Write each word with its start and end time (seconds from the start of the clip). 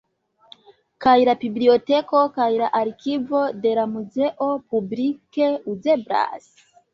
Kaj 1.05 1.11
la 1.29 1.33
biblioteko 1.43 2.21
kaj 2.37 2.47
la 2.61 2.69
arkivo 2.79 3.43
de 3.67 3.75
la 3.81 3.85
muzeo 3.93 4.49
publike 4.73 5.51
uzeblas. 5.75 6.51